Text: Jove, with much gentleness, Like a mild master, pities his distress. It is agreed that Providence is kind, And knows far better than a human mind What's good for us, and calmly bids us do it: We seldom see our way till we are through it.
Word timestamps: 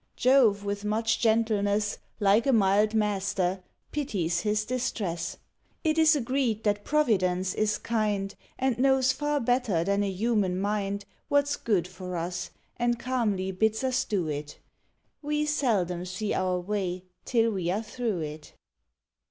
Jove, 0.15 0.65
with 0.65 0.83
much 0.83 1.19
gentleness, 1.19 1.99
Like 2.19 2.47
a 2.47 2.51
mild 2.53 2.95
master, 2.95 3.61
pities 3.91 4.39
his 4.39 4.65
distress. 4.65 5.37
It 5.83 5.99
is 5.99 6.15
agreed 6.15 6.63
that 6.63 6.83
Providence 6.83 7.53
is 7.53 7.77
kind, 7.77 8.33
And 8.57 8.79
knows 8.79 9.11
far 9.11 9.39
better 9.39 9.83
than 9.83 10.01
a 10.01 10.09
human 10.09 10.59
mind 10.59 11.05
What's 11.27 11.55
good 11.55 11.87
for 11.87 12.15
us, 12.17 12.49
and 12.77 12.97
calmly 12.97 13.51
bids 13.51 13.83
us 13.83 14.03
do 14.03 14.27
it: 14.27 14.57
We 15.21 15.45
seldom 15.45 16.05
see 16.05 16.33
our 16.33 16.59
way 16.59 17.03
till 17.23 17.51
we 17.51 17.69
are 17.69 17.83
through 17.83 18.21
it. 18.21 18.53